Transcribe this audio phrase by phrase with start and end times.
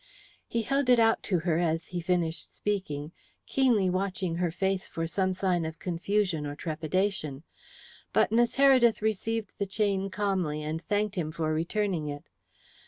[0.47, 3.11] He held it out to her as he finished speaking,
[3.45, 7.43] keenly watching her face for some sign of confusion or trepidation.
[8.11, 12.23] But Miss Heredith received the chain calmly, and thanked him for returning it.